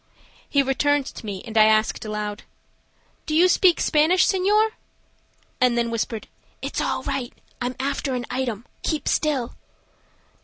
He 0.49 0.63
returned 0.63 1.05
to 1.05 1.25
me 1.27 1.43
and 1.45 1.55
I 1.55 1.65
asked 1.65 2.03
aloud: 2.05 2.41
"Do 3.27 3.35
you 3.35 3.47
speak 3.47 3.79
Spanish, 3.79 4.25
senor?" 4.25 4.71
and 5.61 5.77
then 5.77 5.91
whispered, 5.91 6.27
"It's 6.59 6.81
all 6.81 7.03
right. 7.03 7.31
I'm 7.61 7.75
after 7.79 8.15
an 8.15 8.25
item. 8.31 8.65
Keep 8.81 9.07
still." 9.07 9.53